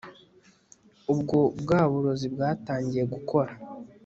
ubwo 1.13 1.37
bwa 1.61 1.81
burozi 1.91 2.27
bwatangiye 2.33 3.03
gukora 3.13 3.51